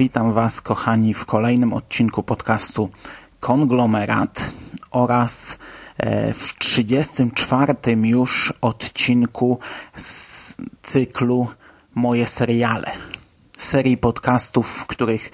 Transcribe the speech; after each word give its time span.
Witam 0.00 0.32
Was, 0.32 0.60
kochani, 0.60 1.14
w 1.14 1.24
kolejnym 1.24 1.72
odcinku 1.72 2.22
podcastu 2.22 2.90
Konglomerat 3.40 4.52
oraz 4.90 5.58
e, 5.98 6.34
w 6.34 6.58
34 6.58 7.74
już 8.02 8.52
odcinku 8.60 9.58
z 9.96 10.54
cyklu 10.82 11.48
Moje 11.94 12.26
seriale. 12.26 12.92
Serii 13.56 13.96
podcastów, 13.96 14.66
w 14.66 14.86
których 14.86 15.30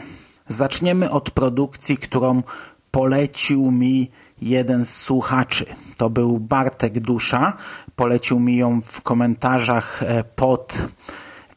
Zaczniemy 0.48 1.10
od 1.10 1.30
produkcji, 1.30 1.96
którą 1.96 2.42
polecił 2.90 3.70
mi 3.70 4.10
jeden 4.42 4.84
z 4.84 4.96
słuchaczy. 4.96 5.66
To 5.96 6.10
był 6.10 6.40
Bartek 6.40 7.00
Dusza. 7.00 7.52
Polecił 7.96 8.40
mi 8.40 8.56
ją 8.56 8.80
w 8.82 9.00
komentarzach 9.00 10.02
e, 10.02 10.24
pod 10.24 10.88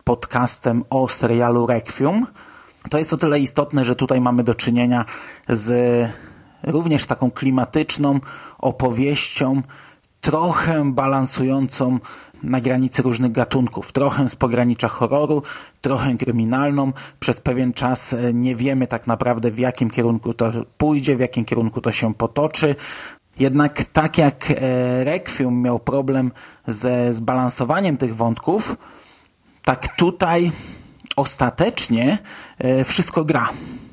podcastem 0.03 0.83
o 0.89 1.07
serialu 1.07 1.67
Requiem. 1.67 2.25
To 2.89 2.97
jest 2.97 3.13
o 3.13 3.17
tyle 3.17 3.39
istotne, 3.39 3.85
że 3.85 3.95
tutaj 3.95 4.21
mamy 4.21 4.43
do 4.43 4.55
czynienia 4.55 5.05
z 5.49 6.09
również 6.63 7.07
taką 7.07 7.31
klimatyczną 7.31 8.19
opowieścią, 8.57 9.61
trochę 10.21 10.91
balansującą 10.91 11.99
na 12.43 12.61
granicy 12.61 13.01
różnych 13.01 13.31
gatunków, 13.31 13.91
trochę 13.91 14.29
z 14.29 14.35
pogranicza 14.35 14.87
horroru, 14.87 15.43
trochę 15.81 16.17
kryminalną. 16.17 16.93
Przez 17.19 17.41
pewien 17.41 17.73
czas 17.73 18.13
e, 18.13 18.33
nie 18.33 18.55
wiemy 18.55 18.87
tak 18.87 19.07
naprawdę 19.07 19.51
w 19.51 19.59
jakim 19.59 19.89
kierunku 19.89 20.33
to 20.33 20.51
pójdzie, 20.77 21.15
w 21.15 21.19
jakim 21.19 21.45
kierunku 21.45 21.81
to 21.81 21.91
się 21.91 22.13
potoczy. 22.13 22.75
Jednak 23.39 23.83
tak 23.83 24.17
jak 24.17 24.51
e, 24.51 25.03
Requiem 25.03 25.61
miał 25.61 25.79
problem 25.79 26.31
ze 26.67 27.13
zbalansowaniem 27.13 27.97
tych 27.97 28.15
wątków, 28.15 28.75
tak 29.63 29.95
tutaj 29.95 30.51
ostatecznie 31.15 32.17
e, 32.57 32.83
wszystko 32.83 33.25
gra 33.25 33.49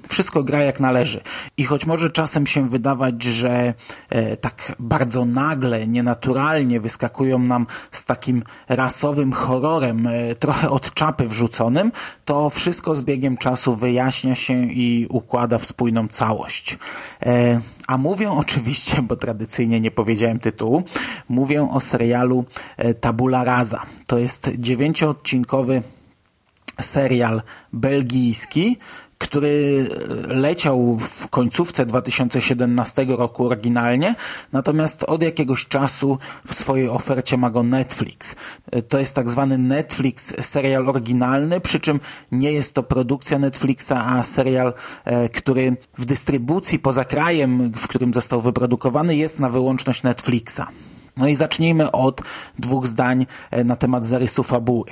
wszystko 0.08 0.44
gra 0.44 0.62
jak 0.62 0.80
należy. 0.80 1.20
I 1.56 1.64
choć 1.64 1.86
może 1.86 2.10
czasem 2.10 2.46
się 2.46 2.68
wydawać, 2.68 3.22
że 3.22 3.74
e, 4.08 4.36
tak 4.36 4.74
bardzo 4.78 5.24
nagle, 5.24 5.86
nienaturalnie 5.86 6.80
wyskakują 6.80 7.38
nam 7.38 7.66
z 7.92 8.04
takim 8.04 8.42
rasowym 8.68 9.32
horrorem, 9.32 10.06
e, 10.06 10.34
trochę 10.34 10.70
od 10.70 10.94
czapy 10.94 11.28
wrzuconym, 11.28 11.92
to 12.24 12.50
wszystko 12.50 12.96
z 12.96 13.02
biegiem 13.02 13.36
czasu 13.36 13.76
wyjaśnia 13.76 14.34
się 14.34 14.54
i 14.54 15.06
układa 15.10 15.58
w 15.58 15.66
spójną 15.66 16.08
całość. 16.08 16.78
E, 17.26 17.60
a 17.86 17.98
mówię 17.98 18.30
oczywiście, 18.44 19.02
bo 19.02 19.16
tradycyjnie 19.16 19.80
nie 19.80 19.90
powiedziałem 19.90 20.38
tytułu, 20.38 20.82
mówię 21.28 21.70
o 21.70 21.80
serialu 21.80 22.44
e, 22.76 22.94
Tabula 22.94 23.44
Rasa. 23.44 23.82
To 24.06 24.18
jest 24.18 24.50
dziewięcioodcinkowy 24.58 25.82
serial 26.80 27.42
belgijski, 27.72 28.78
który 29.18 29.86
leciał 30.28 30.98
w 31.00 31.28
końcówce 31.28 31.86
2017 31.86 33.06
roku 33.08 33.46
oryginalnie, 33.46 34.14
natomiast 34.52 35.02
od 35.02 35.22
jakiegoś 35.22 35.66
czasu 35.66 36.18
w 36.46 36.54
swojej 36.54 36.88
ofercie 36.88 37.36
ma 37.36 37.50
go 37.50 37.62
Netflix. 37.62 38.36
To 38.88 38.98
jest 38.98 39.14
tak 39.14 39.30
zwany 39.30 39.58
Netflix 39.58 40.34
serial 40.46 40.88
oryginalny, 40.88 41.60
przy 41.60 41.80
czym 41.80 42.00
nie 42.32 42.52
jest 42.52 42.74
to 42.74 42.82
produkcja 42.82 43.38
Netflixa, 43.38 43.92
a 43.92 44.22
serial, 44.22 44.74
e, 45.04 45.28
który 45.28 45.76
w 45.98 46.04
dystrybucji 46.04 46.78
poza 46.78 47.04
krajem, 47.04 47.72
w 47.72 47.88
którym 47.88 48.14
został 48.14 48.40
wyprodukowany, 48.40 49.16
jest 49.16 49.40
na 49.40 49.50
wyłączność 49.50 50.02
Netflixa. 50.02 50.62
No 51.16 51.28
i 51.28 51.36
zacznijmy 51.36 51.92
od 51.92 52.22
dwóch 52.58 52.86
zdań 52.86 53.26
e, 53.50 53.64
na 53.64 53.76
temat 53.76 54.04
zarysu 54.04 54.42
fabuły. 54.42 54.84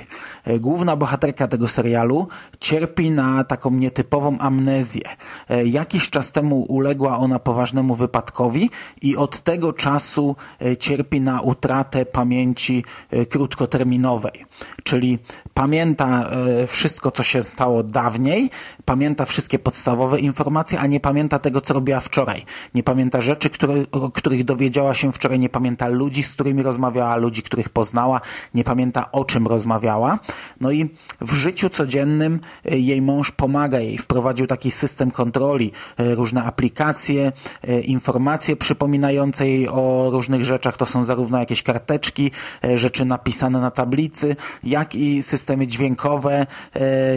E, 0.43 0.59
główna 0.59 0.95
bohaterka 0.95 1.47
tego 1.47 1.67
serialu 1.67 2.27
cierpi 2.59 3.11
na 3.11 3.43
taką 3.43 3.71
nietypową 3.71 4.37
amnezję. 4.37 5.01
E, 5.49 5.65
jakiś 5.65 6.09
czas 6.09 6.31
temu 6.31 6.61
uległa 6.61 7.17
ona 7.17 7.39
poważnemu 7.39 7.95
wypadkowi 7.95 8.69
i 9.01 9.17
od 9.17 9.39
tego 9.39 9.73
czasu 9.73 10.35
cierpi 10.79 11.21
na 11.21 11.41
utratę 11.41 12.05
pamięci 12.05 12.83
krótkoterminowej. 13.29 14.45
Czyli 14.83 15.19
pamięta 15.53 16.29
wszystko, 16.67 17.11
co 17.11 17.23
się 17.23 17.41
stało 17.41 17.83
dawniej, 17.83 18.49
pamięta 18.85 19.25
wszystkie 19.25 19.59
podstawowe 19.59 20.19
informacje, 20.19 20.79
a 20.79 20.87
nie 20.87 20.99
pamięta 20.99 21.39
tego, 21.39 21.61
co 21.61 21.73
robiła 21.73 21.99
wczoraj. 21.99 22.45
Nie 22.75 22.83
pamięta 22.83 23.21
rzeczy, 23.21 23.49
które, 23.49 23.73
o 23.91 24.11
których 24.11 24.43
dowiedziała 24.43 24.93
się 24.93 25.11
wczoraj, 25.11 25.39
nie 25.39 25.49
pamięta 25.49 25.87
ludzi, 25.87 26.14
ludzi, 26.15 26.23
z 26.23 26.33
którymi 26.33 26.63
rozmawiała, 26.63 27.15
ludzi, 27.15 27.41
których 27.41 27.69
poznała, 27.69 28.21
nie 28.53 28.63
pamięta 28.63 29.11
o 29.11 29.25
czym 29.25 29.47
rozmawiała. 29.47 30.19
No 30.61 30.71
i 30.71 30.89
w 31.21 31.33
życiu 31.33 31.69
codziennym 31.69 32.39
e, 32.65 32.77
jej 32.77 33.01
mąż 33.01 33.31
pomaga 33.31 33.79
jej, 33.79 33.97
wprowadził 33.97 34.47
taki 34.47 34.71
system 34.71 35.11
kontroli, 35.11 35.71
e, 35.97 36.15
różne 36.15 36.43
aplikacje, 36.43 37.31
e, 37.63 37.81
informacje 37.81 38.55
przypominające 38.55 39.47
jej 39.47 39.67
o 39.67 40.09
różnych 40.11 40.45
rzeczach. 40.45 40.77
To 40.77 40.85
są 40.85 41.03
zarówno 41.03 41.39
jakieś 41.39 41.63
karteczki, 41.63 42.31
rzeczy 42.75 43.05
napisane 43.05 43.61
na 43.61 43.71
tablicy, 43.71 44.35
jak 44.63 44.95
i 44.95 45.23
systemy 45.23 45.67
dźwiękowe, 45.67 46.47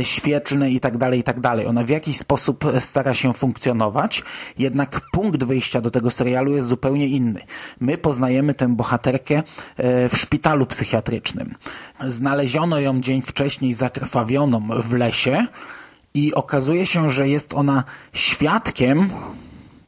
świetlne 0.02 0.70
i 0.70 0.80
tak 0.80 0.96
dalej, 0.96 1.20
i 1.20 1.22
tak 1.22 1.40
dalej. 1.40 1.66
Ona 1.66 1.84
w 1.84 1.88
jakiś 1.88 2.18
sposób 2.18 2.64
stara 2.80 3.14
się 3.14 3.34
funkcjonować, 3.34 4.22
jednak 4.58 5.00
punkt 5.12 5.44
wyjścia 5.44 5.80
do 5.80 5.90
tego 5.90 6.10
serialu 6.10 6.52
jest 6.56 6.68
zupełnie 6.68 7.06
inny. 7.06 7.40
My 7.80 7.98
poznajemy 7.98 8.54
tę 8.54 8.68
bohaterkę 8.68 8.87
bohaterkę 8.88 9.42
e, 9.76 10.08
w 10.08 10.16
szpitalu 10.16 10.66
psychiatrycznym. 10.66 11.54
Znaleziono 12.06 12.80
ją 12.80 13.00
dzień 13.00 13.22
wcześniej 13.22 13.74
zakrwawioną 13.74 14.68
w 14.82 14.92
lesie 14.92 15.46
i 16.14 16.34
okazuje 16.34 16.86
się, 16.86 17.10
że 17.10 17.28
jest 17.28 17.54
ona 17.54 17.84
świadkiem 18.12 19.10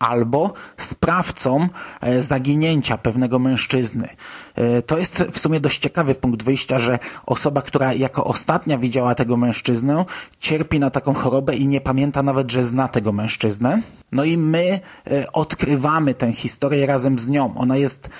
albo 0.00 0.52
sprawcą 0.76 1.68
e, 2.00 2.22
zaginięcia 2.22 2.98
pewnego 2.98 3.38
mężczyzny. 3.38 4.08
E, 4.54 4.82
to 4.82 4.98
jest 4.98 5.24
w 5.32 5.38
sumie 5.38 5.60
dość 5.60 5.78
ciekawy 5.78 6.14
punkt 6.14 6.42
wyjścia, 6.42 6.78
że 6.78 6.98
osoba, 7.26 7.62
która 7.62 7.92
jako 7.92 8.24
ostatnia 8.24 8.78
widziała 8.78 9.14
tego 9.14 9.36
mężczyznę, 9.36 10.04
cierpi 10.40 10.80
na 10.80 10.90
taką 10.90 11.14
chorobę 11.14 11.56
i 11.56 11.66
nie 11.66 11.80
pamięta 11.80 12.22
nawet, 12.22 12.52
że 12.52 12.64
zna 12.64 12.88
tego 12.88 13.12
mężczyznę. 13.12 13.82
No 14.12 14.24
i 14.24 14.38
my 14.38 14.80
e, 15.06 15.32
odkrywamy 15.32 16.14
tę 16.14 16.32
historię 16.32 16.86
razem 16.86 17.18
z 17.18 17.28
nią. 17.28 17.54
Ona 17.56 17.76
jest 17.76 18.10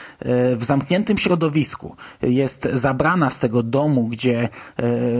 w 0.56 0.64
zamkniętym 0.64 1.18
środowisku. 1.18 1.96
Jest 2.22 2.68
zabrana 2.72 3.30
z 3.30 3.38
tego 3.38 3.62
domu, 3.62 4.08
gdzie 4.08 4.48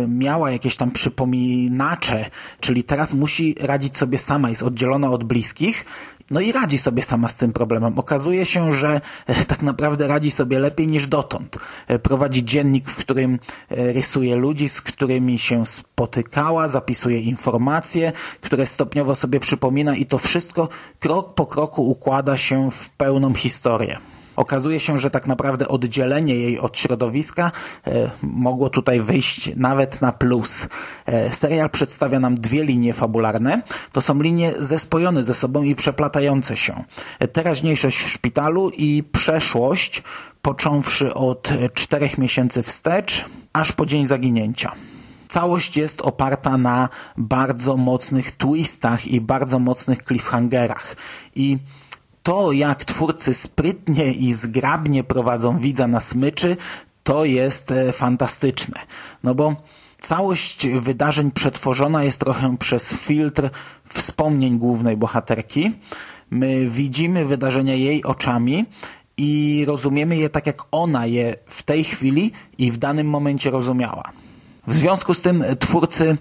miała 0.09 0.51
jakieś 0.51 0.77
tam 0.77 0.91
przypominacze, 0.91 2.31
czyli 2.61 2.85
teraz 2.85 3.15
musi 3.15 3.55
radzić 3.61 3.97
sobie 3.97 4.19
sama, 4.19 4.51
jest 4.51 4.63
oddzielona 4.63 5.11
od 5.11 5.25
bliskich 5.25 5.85
No 6.31 6.41
i 6.41 6.53
radzi 6.53 6.79
sobie 6.79 7.03
sama 7.03 7.29
z 7.29 7.35
tym 7.35 7.53
problemem. 7.53 7.99
Okazuje 7.99 8.47
się, 8.47 8.73
że 8.73 9.01
e, 9.27 9.45
tak 9.45 9.63
naprawdę 9.63 10.07
radzi 10.07 10.31
sobie 10.31 10.59
lepiej 10.59 10.89
niż 10.89 11.07
dotąd. 11.07 11.59
E, 11.87 11.99
prowadzi 11.99 12.45
dziennik, 12.45 12.89
w 12.89 12.97
którym 12.97 13.39
e, 13.71 13.93
rysuje 13.93 14.37
ludzi, 14.37 14.69
z 14.69 14.81
którymi 14.81 15.39
się 15.39 15.67
spotykała, 15.67 16.69
zapisuje 16.69 17.21
informacje, 17.21 18.13
które 18.41 18.67
stopniowo 18.67 19.15
sobie 19.15 19.41
przypomina 19.41 19.97
i 19.97 20.07
to 20.07 20.19
wszystko 20.19 20.69
krok 21.01 21.35
po 21.35 21.47
kroku 21.47 21.91
układa 21.91 22.37
się 22.37 22.71
w 22.71 22.91
pełną 22.91 23.35
historię. 23.35 23.99
Okazuje 24.41 24.81
się, 24.81 24.99
że 24.99 25.11
tak 25.11 25.27
naprawdę 25.27 25.69
oddzielenie 25.69 26.35
jej 26.35 26.59
od 26.59 26.79
środowiska 26.79 27.53
e, 27.87 28.11
mogło 28.23 28.71
tutaj 28.71 29.01
wyjść 29.01 29.51
nawet 29.57 30.01
na 30.01 30.13
plus. 30.13 30.69
E, 31.07 31.31
serial 31.31 31.71
przedstawia 31.71 32.21
nam 32.21 32.41
dwie 32.41 32.65
linie 32.65 32.95
fabularne. 32.95 33.63
To 33.93 34.01
są 34.01 34.23
linie 34.23 34.53
zespojone 34.59 35.25
ze 35.25 35.35
sobą 35.35 35.63
i 35.63 35.75
przeplatające 35.75 36.57
się. 36.57 36.85
E, 37.19 37.29
teraźniejszość 37.29 37.99
w 37.99 38.09
szpitalu 38.09 38.71
i 38.77 39.03
przeszłość, 39.13 40.03
począwszy 40.43 41.15
od 41.15 41.49
czterech 41.75 42.19
miesięcy 42.19 42.63
wstecz, 42.63 43.25
aż 43.53 43.73
po 43.73 43.87
dzień 43.87 44.07
zaginięcia 44.07 44.73
całość 45.29 45.77
jest 45.77 46.01
oparta 46.01 46.59
na 46.59 46.89
bardzo 47.17 47.77
mocnych 47.77 48.37
twistach 48.37 49.07
i 49.07 49.21
bardzo 49.21 49.59
mocnych 49.59 50.05
cliffhangerach. 50.05 50.97
I 51.35 51.59
to, 52.23 52.53
jak 52.53 52.85
twórcy 52.85 53.35
sprytnie 53.35 54.13
i 54.13 54.33
zgrabnie 54.33 55.05
prowadzą 55.05 55.59
widza 55.59 55.87
na 55.87 56.01
smyczy, 56.01 56.57
to 57.03 57.25
jest 57.25 57.71
e, 57.71 57.93
fantastyczne. 57.93 58.81
No 59.25 59.35
bo 59.35 59.57
całość 60.01 60.69
wydarzeń 60.69 61.31
przetworzona 61.31 62.05
jest 62.05 62.21
trochę 62.21 62.57
przez 62.57 62.95
filtr 62.95 63.51
wspomnień 63.87 64.59
głównej 64.59 64.97
bohaterki. 64.97 65.73
My 66.31 66.71
widzimy 66.71 67.25
wydarzenia 67.25 67.75
jej 67.75 68.05
oczami 68.05 68.65
i 69.17 69.65
rozumiemy 69.67 70.17
je 70.17 70.29
tak, 70.29 70.47
jak 70.47 70.63
ona 70.71 71.07
je 71.07 71.35
w 71.47 71.63
tej 71.63 71.85
chwili 71.85 72.33
i 72.59 72.73
w 72.73 72.79
danym 72.79 73.07
momencie 73.07 73.51
rozumiała. 73.51 74.13
W 74.67 74.75
związku 74.75 75.15
z 75.15 75.21
tym 75.21 75.45
twórcy, 75.59 76.17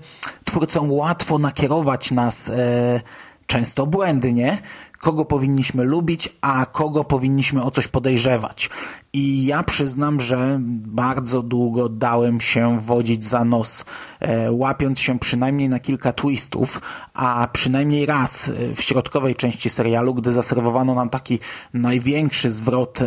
twórcom 0.45 0.91
łatwo 0.91 1.39
nakierować 1.39 2.11
nas 2.11 2.49
e, 2.49 3.01
często 3.47 3.85
błędnie 3.85 4.57
kogo 4.99 5.25
powinniśmy 5.25 5.83
lubić, 5.83 6.35
a 6.41 6.65
kogo 6.65 7.03
powinniśmy 7.03 7.63
o 7.63 7.71
coś 7.71 7.87
podejrzewać. 7.87 8.69
I 9.13 9.45
ja 9.45 9.63
przyznam, 9.63 10.19
że 10.19 10.57
bardzo 10.85 11.41
długo 11.41 11.89
dałem 11.89 12.41
się 12.41 12.79
wodzić 12.79 13.25
za 13.25 13.45
nos, 13.45 13.85
e, 14.19 14.51
łapiąc 14.51 14.99
się 14.99 15.19
przynajmniej 15.19 15.69
na 15.69 15.79
kilka 15.79 16.13
twistów, 16.13 16.81
a 17.13 17.47
przynajmniej 17.53 18.05
raz 18.05 18.49
e, 18.49 18.75
w 18.75 18.81
środkowej 18.81 19.35
części 19.35 19.69
serialu, 19.69 20.13
gdy 20.13 20.31
zaserwowano 20.31 20.95
nam 20.95 21.09
taki 21.09 21.39
największy 21.73 22.51
zwrot 22.51 23.01
e, 23.01 23.05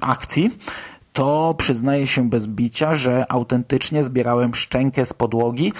akcji, 0.00 0.50
to 1.12 1.54
przyznaję 1.58 2.06
się 2.06 2.30
bez 2.30 2.46
bicia, 2.46 2.94
że 2.94 3.32
autentycznie 3.32 4.04
zbierałem 4.04 4.54
szczękę 4.54 5.06
z 5.06 5.12
podłogi 5.12 5.72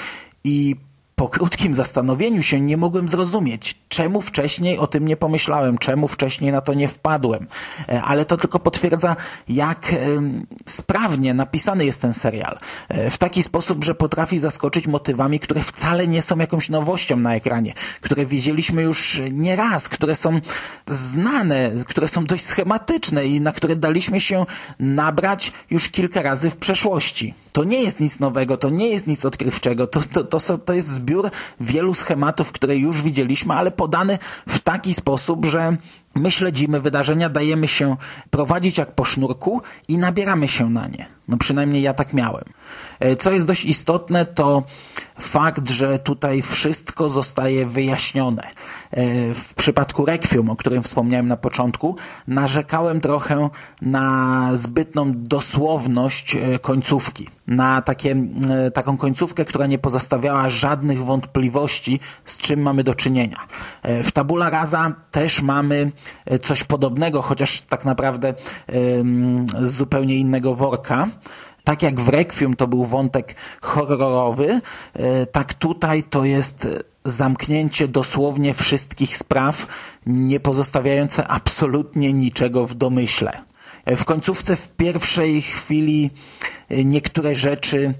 i 0.45 0.77
po 1.17 1.29
krótkim 1.29 1.75
zastanowieniu 1.75 2.43
się 2.43 2.61
nie 2.61 2.77
mogłem 2.77 3.09
zrozumieć, 3.09 3.75
czemu 3.89 4.23
wcześniej 4.23 4.79
o 4.79 4.87
tym 4.87 5.09
nie 5.09 5.17
pomyślałem, 5.17 5.79
czemu 5.79 6.09
wcześniej 6.09 6.53
na 6.53 6.61
to 6.61 6.75
nie 6.75 6.89
wpadłem. 6.89 7.47
E, 7.89 8.03
ale 8.03 8.25
to 8.25 8.37
tylko 8.37 8.59
potwierdza, 8.59 9.17
jak 9.49 9.95
sprawnie 10.67 11.35
napisany 11.35 11.85
jest 11.85 12.01
ten 12.01 12.15
serial. 12.15 12.59
E, 12.89 13.11
w 13.11 13.19
taki 13.19 13.43
sposób, 13.43 13.85
że 13.85 13.95
potrafi 13.95 14.39
zaskoczyć 14.39 14.87
motywami, 14.87 15.41
które 15.41 15.63
wcale 15.63 16.09
nie 16.09 16.23
są 16.23 16.39
jakąś 16.39 16.69
nowością 16.69 17.17
na 17.17 17.35
ekranie, 17.35 17.75
które 18.01 18.27
widzieliśmy 18.27 18.83
już 18.83 19.21
nie 19.33 19.57
raz, 19.57 19.89
które 19.89 20.15
są 20.15 20.41
znane, 20.87 21.71
które 21.87 22.09
są 22.09 22.25
dość 22.25 22.45
schematyczne 22.45 23.27
i 23.27 23.41
na 23.41 23.53
które 23.53 23.77
daliśmy 23.77 24.21
się 24.21 24.47
nabrać 24.79 25.53
już 25.71 25.89
kilka 25.89 26.23
razy 26.23 26.51
w 26.51 26.57
przeszłości. 26.57 27.35
To 27.53 27.65
nie 27.65 27.83
jest 27.83 28.01
nic 28.01 28.21
nowego, 28.21 28.57
to 28.57 28.71
nie 28.71 28.89
jest 28.89 29.07
nic 29.07 29.25
odkrywczego, 29.25 29.87
to, 29.87 30.01
to, 30.13 30.25
to, 30.25 30.59
to 30.59 30.73
jest 30.73 31.04
zbiór 31.05 31.31
wielu 31.61 31.95
schematów, 31.95 32.53
które 32.53 32.77
już 32.77 33.03
widzieliśmy, 33.03 33.55
ale 33.55 33.71
podany 33.71 34.19
w 34.49 34.59
taki 34.59 34.95
sposób, 34.95 35.47
że 35.47 35.77
my 36.15 36.31
śledzimy 36.31 36.81
wydarzenia, 36.81 37.29
dajemy 37.29 37.69
się 37.69 37.97
prowadzić 38.31 38.79
jak 38.79 38.95
po 38.95 39.05
sznurku 39.05 39.63
i 39.89 39.99
nabieramy 39.99 40.49
się 40.49 40.71
na 40.71 40.87
nie. 40.87 41.07
No 41.29 41.37
przynajmniej 41.37 41.83
ja 41.83 41.95
tak 41.95 42.13
miałem. 42.13 42.45
E, 43.01 43.17
co 43.17 43.33
jest 43.33 43.47
dość 43.47 43.65
istotne, 43.65 44.27
to 44.27 44.63
fakt, 45.19 45.71
że 45.71 45.99
tutaj 45.99 46.43
wszystko 46.43 47.09
zostaje 47.09 47.67
wyjaśnione. 47.67 48.43
E, 48.43 49.35
w 49.35 49.55
przypadku 49.55 50.05
Requiem, 50.05 50.51
o 50.51 50.57
którym 50.57 50.83
wspomniałem 50.83 51.29
na 51.29 51.37
początku, 51.37 51.97
narzekałem 52.29 53.01
trochę 53.01 53.49
na 53.83 54.51
zbytną 54.55 55.13
dosłowność 55.15 56.37
e, 56.37 56.59
końcówki. 56.59 57.29
Na 57.47 57.83
takie, 57.83 58.17
taką 58.75 58.97
końcówkę, 58.97 59.45
która 59.45 59.67
nie 59.67 59.79
pozostawiała 59.79 60.49
żadnych 60.49 61.05
wątpliwości, 61.05 62.01
z 62.25 62.39
czym 62.39 62.63
mamy 62.63 62.85
do 62.85 62.95
czynienia. 62.95 63.47
W 63.85 64.13
Tabula 64.13 64.51
Rasa 64.51 64.93
też 65.11 65.43
mamy 65.43 65.93
coś 66.43 66.65
podobnego, 66.65 67.23
chociaż 67.23 67.61
tak 67.61 67.85
naprawdę 67.85 68.35
z 69.61 69.75
zupełnie 69.75 70.17
innego 70.17 70.55
worka. 70.55 71.09
Tak 71.65 71.83
jak 71.83 72.01
w 72.01 72.09
Requiem 72.09 72.55
to 72.57 72.67
był 72.67 72.85
wątek 72.85 73.35
horrorowy, 73.63 74.61
e, 74.95 75.27
tak 75.27 75.55
tutaj 75.55 76.03
to 76.03 76.25
jest 76.25 76.69
zamknięcie 77.05 77.89
dosłownie 77.89 78.55
wszystkich 78.55 79.17
spraw, 79.17 79.67
nie 80.07 80.41
pozostawiające 80.41 81.29
absolutnie 81.29 82.13
niczego 82.13 82.67
w 82.67 82.75
domyśle. 82.75 83.41
E, 83.85 83.97
w 83.97 84.05
końcówce 84.05 84.57
w 84.57 84.69
pierwszej 84.69 85.43
chwili 85.43 86.11
e, 86.69 86.85
niektóre 86.85 87.37
rzeczy 87.37 87.95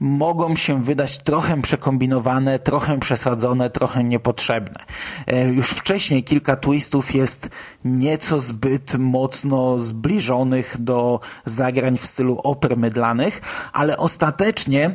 mogą 0.00 0.56
się 0.56 0.82
wydać 0.82 1.18
trochę 1.18 1.62
przekombinowane, 1.62 2.58
trochę 2.58 3.00
przesadzone, 3.00 3.70
trochę 3.70 4.04
niepotrzebne. 4.04 4.80
E, 5.26 5.48
już 5.48 5.70
wcześniej 5.70 6.24
kilka 6.24 6.56
twistów 6.56 7.14
jest 7.14 7.48
nieco 7.84 8.40
zbyt 8.40 8.94
mocno 8.94 9.78
zbliżonych 9.78 10.76
do 10.78 11.20
zagrań 11.44 11.98
w 11.98 12.06
stylu 12.06 12.40
oper 12.44 12.76
mydlanych, 12.76 13.40
ale 13.72 13.96
ostatecznie 13.96 14.90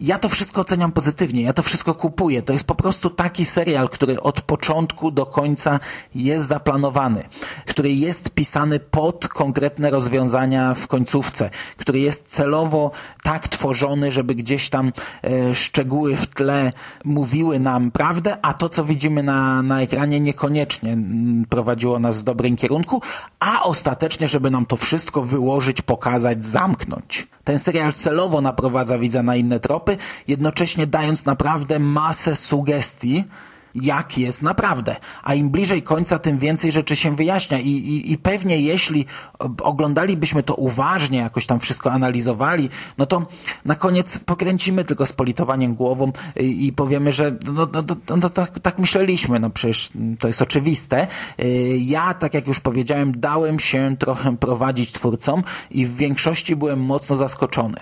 ja 0.00 0.18
to 0.18 0.28
wszystko 0.28 0.60
oceniam 0.60 0.92
pozytywnie, 0.92 1.42
ja 1.42 1.52
to 1.52 1.62
wszystko 1.62 1.94
kupuję. 1.94 2.42
To 2.42 2.52
jest 2.52 2.64
po 2.64 2.74
prostu 2.74 3.10
taki 3.10 3.44
serial, 3.44 3.88
który 3.88 4.20
od 4.20 4.40
początku 4.40 5.10
do 5.10 5.26
końca 5.26 5.80
jest 6.14 6.46
zaplanowany, 6.46 7.24
który 7.66 7.92
jest 7.92 8.30
pisany 8.30 8.80
pod 8.80 9.28
konkretne 9.28 9.90
rozwiązania 9.90 10.74
w 10.74 10.86
końcówce, 10.86 11.50
który 11.76 11.98
jest 12.00 12.28
celowo 12.28 12.90
tak 13.22 13.48
tworzony, 13.48 14.12
żeby 14.12 14.34
gdzieś 14.34 14.70
tam 14.70 14.92
e, 15.24 15.54
szczegóły 15.54 16.16
w 16.16 16.26
tle 16.26 16.72
mówiły 17.04 17.60
nam 17.60 17.90
prawdę, 17.90 18.36
a 18.42 18.54
to, 18.54 18.68
co 18.68 18.84
widzimy 18.84 19.22
na, 19.22 19.62
na 19.62 19.80
ekranie, 19.80 20.20
niekoniecznie 20.20 20.96
prowadziło 21.48 21.98
nas 21.98 22.18
w 22.18 22.22
dobrym 22.22 22.56
kierunku, 22.56 23.02
a 23.40 23.62
ostatecznie, 23.62 24.28
żeby 24.28 24.50
nam 24.50 24.66
to 24.66 24.76
wszystko 24.76 25.22
wyłożyć, 25.22 25.82
pokazać, 25.82 26.44
zamknąć. 26.44 27.26
Ten 27.44 27.58
serial 27.58 27.92
celowo 27.92 28.40
naprowadza 28.40 28.98
widza 28.98 29.22
na 29.22 29.36
inne 29.36 29.60
tropy, 29.60 29.96
jednocześnie 30.28 30.86
dając 30.86 31.24
naprawdę 31.24 31.78
masę 31.78 32.36
sugestii, 32.36 33.24
jak 33.74 34.18
jest 34.18 34.42
naprawdę. 34.42 34.96
A 35.22 35.34
im 35.34 35.50
bliżej 35.50 35.82
końca, 35.82 36.18
tym 36.18 36.38
więcej 36.38 36.72
rzeczy 36.72 36.96
się 36.96 37.16
wyjaśnia. 37.16 37.58
I, 37.58 37.68
i, 37.68 38.12
I 38.12 38.18
pewnie 38.18 38.60
jeśli 38.60 39.06
oglądalibyśmy 39.62 40.42
to 40.42 40.54
uważnie, 40.54 41.18
jakoś 41.18 41.46
tam 41.46 41.60
wszystko 41.60 41.92
analizowali, 41.92 42.68
no 42.98 43.06
to 43.06 43.26
na 43.64 43.74
koniec 43.74 44.18
pokręcimy 44.18 44.84
tylko 44.84 45.06
z 45.06 45.12
politowaniem 45.12 45.74
głową 45.74 46.12
i, 46.40 46.66
i 46.66 46.72
powiemy, 46.72 47.12
że 47.12 47.36
no, 47.52 47.68
no, 47.72 47.82
no, 48.08 48.16
no 48.16 48.30
tak, 48.30 48.60
tak 48.60 48.78
myśleliśmy, 48.78 49.40
no 49.40 49.50
przecież 49.50 49.90
to 50.18 50.26
jest 50.26 50.42
oczywiste. 50.42 51.06
Y, 51.40 51.78
ja, 51.80 52.14
tak 52.14 52.34
jak 52.34 52.46
już 52.46 52.60
powiedziałem, 52.60 53.20
dałem 53.20 53.58
się 53.58 53.96
trochę 53.98 54.36
prowadzić 54.36 54.92
twórcom 54.92 55.42
i 55.70 55.86
w 55.86 55.96
większości 55.96 56.56
byłem 56.56 56.80
mocno 56.80 57.16
zaskoczony. 57.16 57.76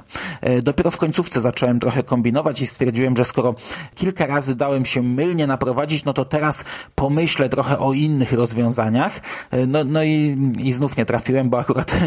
Y, 0.48 0.62
dopiero 0.62 0.90
w 0.90 0.96
końcówce 0.96 1.40
zacząłem 1.40 1.80
trochę 1.80 2.02
kombinować 2.02 2.60
i 2.60 2.66
stwierdziłem, 2.66 3.16
że 3.16 3.24
skoro 3.24 3.54
kilka 3.94 4.26
razy 4.26 4.54
dałem 4.54 4.84
się 4.84 5.02
mylnie 5.02 5.46
naprowadzić 5.46 5.79
no 6.04 6.12
to 6.12 6.24
teraz 6.24 6.64
pomyślę 6.94 7.48
trochę 7.48 7.78
o 7.78 7.92
innych 7.92 8.32
rozwiązaniach. 8.32 9.20
No, 9.68 9.84
no 9.84 10.02
i, 10.02 10.38
i 10.58 10.72
znów 10.72 10.96
nie 10.96 11.06
trafiłem, 11.06 11.50
bo 11.50 11.58
akurat 11.58 11.96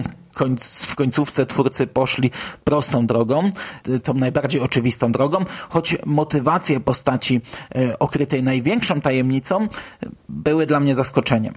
w 0.88 0.96
końcówce 0.96 1.46
twórcy 1.46 1.88
poszli 1.88 2.32
prostą 2.64 3.08
drogą, 3.08 3.50
tą 4.04 4.14
najbardziej 4.14 4.62
oczywistą 4.62 5.12
drogą, 5.12 5.46
choć 5.70 5.98
motywacje 6.06 6.80
postaci 6.80 7.42
e, 7.76 8.00
okrytej 8.00 8.44
największą 8.44 9.02
tajemnicą 9.02 9.68
były 10.30 10.66
dla 10.66 10.80
mnie 10.80 10.96
zaskoczeniem. 10.96 11.54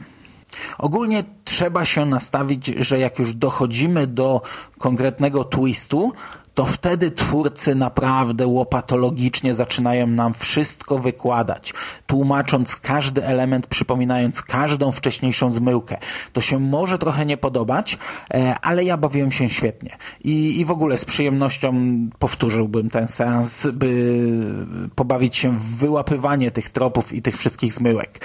Ogólnie 0.79 1.25
trzeba 1.45 1.85
się 1.85 2.07
nastawić, 2.07 2.67
że 2.67 2.99
jak 2.99 3.19
już 3.19 3.35
dochodzimy 3.35 4.07
do 4.07 4.43
konkretnego 4.79 5.45
twistu, 5.45 6.13
to 6.57 6.65
wtedy 6.65 7.11
twórcy 7.11 7.75
naprawdę 7.75 8.47
łopatologicznie 8.47 9.55
zaczynają 9.55 10.07
nam 10.07 10.35
wszystko 10.35 10.99
wykładać, 10.99 11.75
tłumacząc 12.07 12.77
każdy 12.77 13.25
element, 13.25 13.67
przypominając 13.67 14.43
każdą 14.43 14.93
wcześniejszą 14.93 15.53
zmyłkę. 15.53 15.99
To 16.33 16.41
się 16.41 16.59
może 16.59 16.99
trochę 16.99 17.27
nie 17.27 17.37
podobać, 17.37 17.99
e, 18.35 18.57
ale 18.63 18.85
ja 18.85 18.97
bawiłem 18.97 19.33
się 19.33 19.49
świetnie. 19.49 19.97
I, 20.25 20.61
i 20.61 20.65
w 20.65 20.71
ogóle 20.71 20.99
z 20.99 21.05
przyjemnością 21.05 21.75
powtórzyłbym 22.19 22.91
ten 22.91 23.09
seans, 23.09 23.67
by 23.73 24.21
pobawić 24.95 25.37
się 25.37 25.59
w 25.59 25.63
wyłapywanie 25.63 26.51
tych 26.51 26.71
tropów 26.71 27.13
i 27.13 27.23
tych 27.23 27.39
wszystkich 27.39 27.73
zmyłek. 27.73 28.21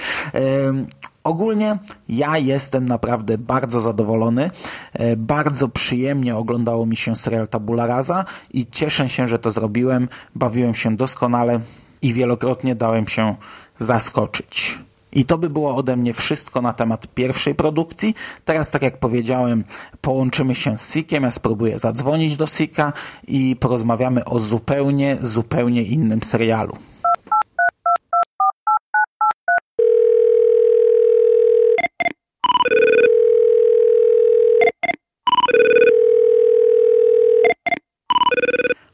Ogólnie 1.24 1.78
ja 2.08 2.38
jestem 2.38 2.86
naprawdę 2.86 3.38
bardzo 3.38 3.80
zadowolony. 3.80 4.50
E, 4.92 5.16
bardzo 5.16 5.68
przyjemnie 5.68 6.36
oglądało 6.36 6.86
mi 6.86 6.96
się 6.96 7.16
serial 7.16 7.48
Tabula 7.48 7.86
Rasa 7.86 8.24
i 8.52 8.66
cieszę 8.66 9.08
się, 9.08 9.28
że 9.28 9.38
to 9.38 9.50
zrobiłem. 9.50 10.08
Bawiłem 10.34 10.74
się 10.74 10.96
doskonale 10.96 11.60
i 12.02 12.14
wielokrotnie 12.14 12.74
dałem 12.74 13.08
się 13.08 13.36
zaskoczyć. 13.80 14.78
I 15.12 15.24
to 15.24 15.38
by 15.38 15.50
było 15.50 15.76
ode 15.76 15.96
mnie 15.96 16.14
wszystko 16.14 16.62
na 16.62 16.72
temat 16.72 17.06
pierwszej 17.06 17.54
produkcji. 17.54 18.14
Teraz, 18.44 18.70
tak 18.70 18.82
jak 18.82 18.98
powiedziałem, 18.98 19.64
połączymy 20.00 20.54
się 20.54 20.78
z 20.78 20.92
Sikiem. 20.92 21.22
Ja 21.22 21.30
spróbuję 21.30 21.78
zadzwonić 21.78 22.36
do 22.36 22.46
Sika 22.46 22.92
i 23.28 23.56
porozmawiamy 23.56 24.24
o 24.24 24.38
zupełnie, 24.38 25.16
zupełnie 25.20 25.82
innym 25.82 26.22
serialu. 26.22 26.76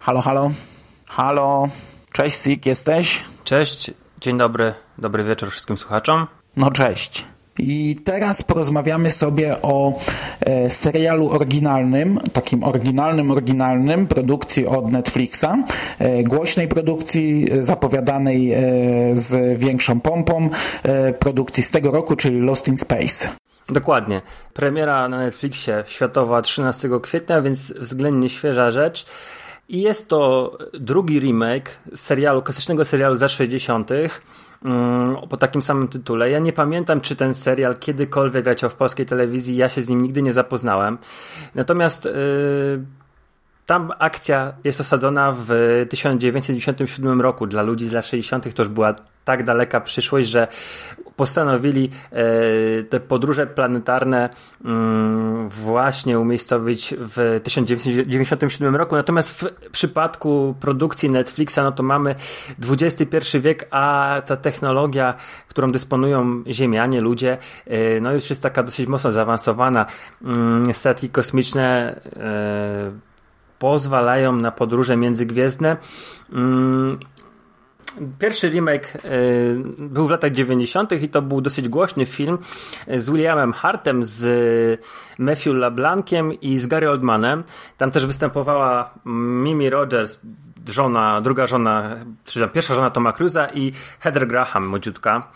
Halo, 0.08 0.20
halo. 0.20 0.50
Halo. 1.08 1.68
Cześć, 2.12 2.42
Sik, 2.42 2.66
jesteś? 2.66 3.24
Cześć, 3.44 3.90
dzień 4.20 4.38
dobry, 4.38 4.74
dobry 4.98 5.24
wieczór 5.24 5.50
wszystkim 5.50 5.78
słuchaczom. 5.78 6.26
No 6.56 6.70
cześć. 6.70 7.24
I 7.58 7.96
teraz 8.04 8.42
porozmawiamy 8.42 9.10
sobie 9.10 9.62
o 9.62 10.00
e, 10.40 10.70
serialu 10.70 11.30
oryginalnym, 11.30 12.20
takim 12.32 12.64
oryginalnym, 12.64 13.30
oryginalnym 13.30 14.06
produkcji 14.06 14.66
od 14.66 14.92
Netflixa, 14.92 15.46
e, 15.98 16.22
głośnej 16.22 16.68
produkcji 16.68 17.46
e, 17.52 17.62
zapowiadanej 17.62 18.52
e, 18.52 18.60
z 19.16 19.58
większą 19.58 20.00
pompą, 20.00 20.50
e, 20.82 21.12
produkcji 21.12 21.62
z 21.62 21.70
tego 21.70 21.90
roku, 21.90 22.16
czyli 22.16 22.40
Lost 22.40 22.68
in 22.68 22.78
Space. 22.78 23.28
Dokładnie. 23.68 24.20
Premiera 24.54 25.08
na 25.08 25.18
Netflixie 25.18 25.84
światowa 25.86 26.42
13 26.42 26.88
kwietnia, 27.02 27.42
więc 27.42 27.72
względnie 27.72 28.28
świeża 28.28 28.70
rzecz. 28.70 29.06
I 29.68 29.80
jest 29.80 30.08
to 30.08 30.58
drugi 30.72 31.20
remake 31.20 31.70
serialu, 31.94 32.42
klasycznego 32.42 32.84
serialu 32.84 33.16
za 33.16 33.28
60. 33.28 33.90
Mm, 34.64 35.16
po 35.28 35.36
takim 35.36 35.62
samym 35.62 35.88
tytule. 35.88 36.30
Ja 36.30 36.38
nie 36.38 36.52
pamiętam, 36.52 37.00
czy 37.00 37.16
ten 37.16 37.34
serial 37.34 37.76
kiedykolwiek 37.76 38.46
leciał 38.46 38.70
w 38.70 38.74
polskiej 38.74 39.06
telewizji, 39.06 39.56
ja 39.56 39.68
się 39.68 39.82
z 39.82 39.88
nim 39.88 40.02
nigdy 40.02 40.22
nie 40.22 40.32
zapoznałem. 40.32 40.98
Natomiast 41.54 42.04
yy, 42.04 42.12
tam 43.68 43.92
akcja 43.98 44.52
jest 44.64 44.80
osadzona 44.80 45.34
w 45.38 45.50
1997 45.90 47.20
roku. 47.20 47.46
Dla 47.46 47.62
ludzi 47.62 47.86
z 47.88 47.92
lat 47.92 48.06
60. 48.06 48.54
to 48.54 48.62
już 48.62 48.68
była 48.68 48.94
tak 49.24 49.42
daleka 49.42 49.80
przyszłość, 49.80 50.28
że 50.28 50.48
postanowili 51.16 51.90
e, 52.12 52.22
te 52.82 53.00
podróże 53.00 53.46
planetarne 53.46 54.30
mm, 54.64 55.48
właśnie 55.48 56.18
umiejscowić 56.18 56.94
w 56.98 57.40
1997 57.44 58.76
roku. 58.76 58.96
Natomiast 58.96 59.40
w 59.40 59.70
przypadku 59.70 60.54
produkcji 60.60 61.10
Netflixa, 61.10 61.56
no 61.56 61.72
to 61.72 61.82
mamy 61.82 62.14
XXI 62.70 63.38
wiek, 63.40 63.68
a 63.70 64.14
ta 64.26 64.36
technologia, 64.36 65.14
którą 65.48 65.72
dysponują 65.72 66.42
Ziemianie, 66.46 67.00
ludzie, 67.00 67.38
e, 67.66 68.00
no 68.00 68.12
już 68.12 68.30
jest 68.30 68.42
taka 68.42 68.62
dosyć 68.62 68.86
mocno 68.86 69.10
zaawansowana. 69.12 69.86
Mm, 70.24 70.74
statki 70.74 71.10
kosmiczne 71.10 72.00
e, 72.16 73.07
pozwalają 73.58 74.32
na 74.32 74.50
podróże 74.50 74.96
międzygwiezdne. 74.96 75.76
Mm, 76.32 76.98
pierwszy 78.18 78.48
remake 78.48 78.96
y, 79.04 79.62
był 79.78 80.06
w 80.06 80.10
latach 80.10 80.32
90. 80.32 81.02
i 81.02 81.08
to 81.08 81.22
był 81.22 81.40
dosyć 81.40 81.68
głośny 81.68 82.06
film 82.06 82.38
z 82.96 83.10
Williamem 83.10 83.52
Hartem, 83.52 84.04
z 84.04 84.80
Matthew 85.18 85.54
LeBlanciem 85.54 86.40
i 86.40 86.58
z 86.58 86.66
Gary 86.66 86.90
Oldmanem. 86.90 87.44
Tam 87.76 87.90
też 87.90 88.06
występowała 88.06 88.90
Mimi 89.04 89.70
Rogers, 89.70 90.20
żona, 90.68 91.20
druga 91.20 91.46
żona, 91.46 91.96
czy 92.24 92.40
tam 92.40 92.48
pierwsza 92.48 92.74
żona 92.74 92.90
Toma 92.90 93.12
Cruza 93.12 93.46
i 93.46 93.72
Heather 94.00 94.28
Graham, 94.28 94.66
młodziutka. 94.66 95.28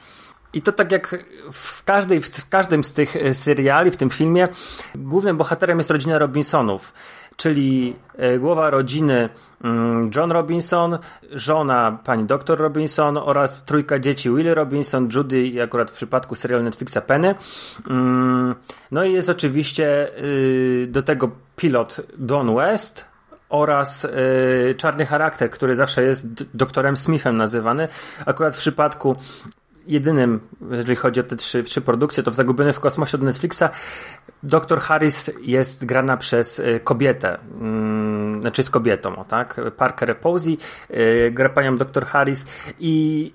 I 0.53 0.63
to 0.63 0.73
tak 0.73 0.93
jak 0.93 1.25
w, 1.53 1.85
każdej, 1.85 2.23
w 2.23 2.49
każdym 2.49 2.85
z 2.85 2.93
tych 2.93 3.17
seriali, 3.33 3.91
w 3.91 3.97
tym 3.97 4.11
filmie, 4.11 4.49
głównym 4.95 5.37
bohaterem 5.37 5.79
jest 5.79 5.91
rodzina 5.91 6.19
Robinsonów 6.19 6.93
czyli 7.37 7.97
e, 8.17 8.39
głowa 8.39 8.71
rodziny 8.71 9.29
mm, 9.65 10.11
John 10.17 10.33
Robinson, 10.33 10.99
żona 11.31 11.99
pani 12.05 12.25
dr 12.25 12.59
Robinson 12.59 13.17
oraz 13.17 13.65
trójka 13.65 13.99
dzieci 13.99 14.31
Willie 14.31 14.55
Robinson, 14.55 15.09
Judy 15.15 15.43
i 15.43 15.61
akurat 15.61 15.91
w 15.91 15.95
przypadku 15.95 16.35
serialu 16.35 16.65
Netflixa 16.65 16.99
Penny. 17.07 17.35
Mm, 17.91 18.55
no 18.91 19.05
i 19.05 19.13
jest 19.13 19.29
oczywiście 19.29 20.19
y, 20.19 20.89
do 20.91 21.03
tego 21.03 21.31
pilot 21.57 22.01
Don 22.19 22.55
West, 22.55 23.13
oraz 23.49 24.05
y, 24.05 24.75
czarny 24.79 25.07
charakter, 25.07 25.51
który 25.51 25.75
zawsze 25.75 26.03
jest 26.03 26.27
doktorem 26.57 26.97
Smithem 26.97 27.37
nazywany. 27.37 27.89
Akurat 28.27 28.57
w 28.57 28.59
przypadku 28.59 29.17
jedynym, 29.87 30.41
jeżeli 30.71 30.97
chodzi 30.97 31.21
o 31.21 31.23
te 31.23 31.37
trzy, 31.37 31.63
trzy 31.63 31.81
produkcje, 31.81 32.23
to 32.23 32.31
w 32.31 32.35
Zagubiony 32.35 32.73
w 32.73 32.81
kosmosie 32.81 33.17
od 33.17 33.23
Netflixa 33.23 33.63
Dr. 34.43 34.81
Harris 34.81 35.31
jest 35.41 35.85
grana 35.85 36.17
przez 36.17 36.59
y, 36.59 36.81
kobietę, 36.85 37.39
mm, 37.61 38.41
znaczy 38.41 38.63
z 38.63 38.71
kobietą, 38.71 39.25
tak? 39.29 39.61
Parker 39.77 40.19
Posey 40.19 40.59
y, 40.91 41.31
gra 41.31 41.49
panią 41.49 41.77
Dr. 41.77 42.07
Harris 42.07 42.47
i 42.79 43.33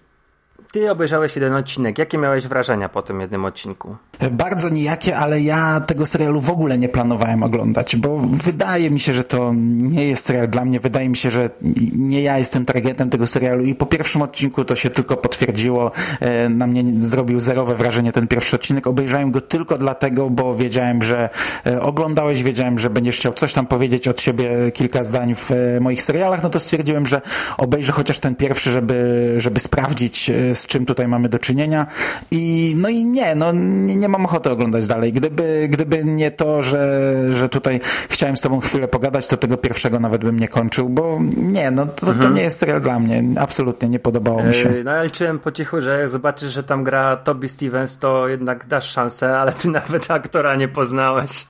ty 0.72 0.92
obejrzałeś 0.92 1.36
jeden 1.36 1.54
odcinek. 1.54 1.98
Jakie 1.98 2.18
miałeś 2.18 2.48
wrażenia 2.48 2.90
po 2.90 3.02
tym 3.02 3.22
jednym 3.22 3.46
odcinku? 3.46 3.96
Bardzo 4.32 4.70
nijakie, 4.70 5.18
ale 5.18 5.42
ja 5.42 5.80
tego 5.80 6.06
serialu 6.06 6.42
w 6.42 6.50
ogóle 6.50 6.78
nie 6.78 6.90
planowałem 6.90 7.44
oglądać, 7.44 7.96
bo 7.96 8.18
wydaje 8.18 8.92
mi 8.92 9.00
się, 9.00 9.14
że 9.14 9.24
to 9.24 9.54
nie 9.78 10.08
jest 10.08 10.26
serial 10.26 10.48
dla 10.48 10.66
mnie. 10.66 10.80
Wydaje 10.80 11.10
mi 11.10 11.18
się, 11.18 11.32
że 11.32 11.50
nie 11.96 12.22
ja 12.22 12.38
jestem 12.38 12.66
targetem 12.66 13.10
tego 13.10 13.28
serialu 13.28 13.66
i 13.66 13.76
po 13.76 13.86
pierwszym 13.86 14.22
odcinku 14.22 14.66
to 14.66 14.76
się 14.76 14.90
tylko 14.90 15.18
potwierdziło. 15.18 15.92
E, 16.20 16.50
na 16.50 16.68
mnie 16.68 16.84
zrobił 17.00 17.40
zerowe 17.40 17.76
wrażenie 17.76 18.12
ten 18.12 18.28
pierwszy 18.28 18.56
odcinek. 18.56 18.88
Obejrzałem 18.88 19.32
go 19.32 19.42
tylko 19.42 19.78
dlatego, 19.78 20.30
bo 20.30 20.56
wiedziałem, 20.56 21.02
że 21.02 21.30
e, 21.66 21.82
oglądałeś, 21.82 22.44
wiedziałem, 22.44 22.80
że 22.80 22.90
będziesz 22.90 23.18
chciał 23.18 23.34
coś 23.34 23.54
tam 23.54 23.66
powiedzieć 23.66 24.08
od 24.08 24.22
siebie, 24.22 24.50
kilka 24.74 25.04
zdań 25.04 25.36
w 25.36 25.52
e, 25.52 25.80
moich 25.80 26.04
serialach, 26.04 26.44
no 26.44 26.50
to 26.50 26.60
stwierdziłem, 26.60 27.06
że 27.06 27.22
obejrzę 27.58 27.92
chociaż 27.92 28.20
ten 28.20 28.36
pierwszy, 28.36 28.72
żeby, 28.72 29.36
żeby 29.38 29.60
sprawdzić 29.60 30.32
z 30.56 30.66
czym 30.66 30.86
tutaj 30.86 31.08
mamy 31.08 31.30
do 31.30 31.40
czynienia 31.40 31.86
i 32.32 32.74
no 32.78 32.90
i 32.90 33.06
nie, 33.06 33.36
no 33.36 33.52
nie, 33.52 33.96
nie 33.96 34.10
mam 34.10 34.26
ochoty 34.26 34.50
oglądać 34.50 34.88
dalej. 34.88 35.14
Gdyby, 35.14 35.68
gdyby 35.72 36.04
nie 36.06 36.32
to, 36.32 36.64
że, 36.64 37.14
że 37.32 37.50
tutaj 37.50 37.80
chciałem 38.10 38.38
z 38.38 38.42
tobą 38.42 38.60
chwilę 38.60 38.88
pogadać, 38.88 39.28
to 39.28 39.38
tego 39.38 39.58
pierwszego 39.58 40.00
nawet 40.00 40.22
bym 40.22 40.40
nie 40.40 40.48
kończył, 40.48 40.90
bo 40.90 41.20
nie, 41.38 41.72
no 41.72 41.86
to, 41.86 42.08
mhm. 42.08 42.20
to 42.20 42.30
nie 42.30 42.42
jest 42.42 42.60
serial 42.60 42.82
dla 42.82 43.00
mnie. 43.00 43.24
Absolutnie 43.40 43.90
nie 43.90 44.00
podobało 44.00 44.44
mi 44.44 44.54
się. 44.54 44.70
No 44.86 44.92
ja 44.92 45.04
liczyłem 45.04 45.40
po 45.40 45.52
cichu, 45.52 45.82
że 45.82 46.00
jak 46.00 46.10
zobaczysz, 46.10 46.52
że 46.52 46.64
tam 46.64 46.84
gra 46.84 47.18
Toby 47.18 47.50
Stevens, 47.50 48.00
to 48.00 48.28
jednak 48.28 48.68
dasz 48.68 48.92
szansę, 48.92 49.40
ale 49.40 49.52
ty 49.52 49.70
nawet 49.70 50.12
aktora 50.12 50.56
nie 50.56 50.68
poznałeś. 50.68 51.48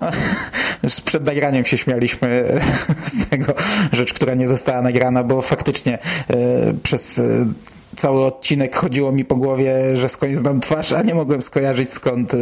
przed 1.04 1.26
nagraniem 1.26 1.64
się 1.64 1.78
śmialiśmy 1.78 2.60
z 2.96 3.28
tego 3.28 3.54
rzecz, 3.92 4.14
która 4.14 4.34
nie 4.34 4.48
została 4.48 4.82
nagrana, 4.82 5.24
bo 5.24 5.42
faktycznie 5.42 5.98
e, 5.98 6.36
przez 6.82 7.20
cały 8.00 8.24
odcinek 8.24 8.76
chodziło 8.76 9.12
mi 9.12 9.24
po 9.24 9.36
głowie, 9.36 9.96
że 9.96 10.08
skądś 10.08 10.34
znam 10.34 10.60
twarz, 10.60 10.92
a 10.92 11.02
nie 11.02 11.14
mogłem 11.14 11.42
skojarzyć 11.42 11.92
skąd. 11.92 12.34
Y, 12.34 12.38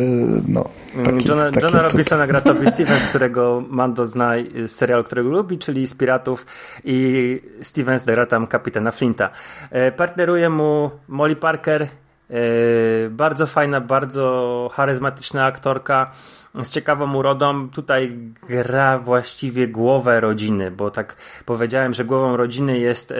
no, 0.48 0.64
taki, 1.04 1.28
Johna, 1.28 1.50
taki 1.50 1.66
Johna 1.66 1.82
Robinsona 1.82 2.26
gra 2.26 2.40
Toby 2.40 2.70
Stevens, 2.70 3.08
którego 3.08 3.62
Mando 3.68 4.06
zna 4.06 4.32
z 4.66 4.70
serialu, 4.70 5.04
którego 5.04 5.28
lubi, 5.28 5.58
czyli 5.58 5.86
z 5.86 5.94
Piratów 5.94 6.46
i 6.84 7.40
Stevens 7.62 8.04
gra 8.04 8.26
tam 8.26 8.46
kapitana 8.46 8.90
Flinta. 8.90 9.30
E, 9.70 9.92
partneruje 9.92 10.50
mu 10.50 10.90
Molly 11.08 11.36
Parker, 11.36 11.82
e, 11.82 11.88
bardzo 13.10 13.46
fajna, 13.46 13.80
bardzo 13.80 14.70
charyzmatyczna 14.72 15.44
aktorka 15.44 16.10
z 16.54 16.72
ciekawą 16.72 17.14
urodą. 17.14 17.68
Tutaj 17.70 18.18
gra 18.48 18.98
właściwie 18.98 19.68
głowę 19.68 20.20
rodziny, 20.20 20.70
bo 20.70 20.90
tak 20.90 21.16
powiedziałem, 21.46 21.94
że 21.94 22.04
głową 22.04 22.36
rodziny 22.36 22.78
jest 22.78 23.12
e, 23.12 23.16